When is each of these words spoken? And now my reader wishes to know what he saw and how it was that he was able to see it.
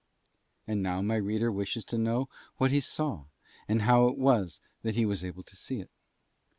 And 0.67 0.81
now 0.81 1.03
my 1.03 1.13
reader 1.17 1.51
wishes 1.51 1.85
to 1.85 1.97
know 1.99 2.27
what 2.57 2.71
he 2.71 2.79
saw 2.79 3.25
and 3.67 3.83
how 3.83 4.07
it 4.07 4.17
was 4.17 4.59
that 4.81 4.95
he 4.95 5.05
was 5.05 5.23
able 5.23 5.43
to 5.43 5.55
see 5.55 5.79
it. 5.79 5.91